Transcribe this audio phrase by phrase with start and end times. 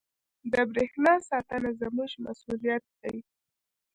[0.51, 3.17] •د برېښنا ساتنه زموږ مسؤلیت دی.